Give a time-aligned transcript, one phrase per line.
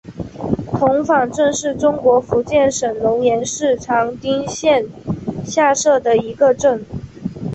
[0.65, 4.83] 童坊镇是中国福建省龙岩市长汀县
[5.45, 6.83] 下辖的一个镇。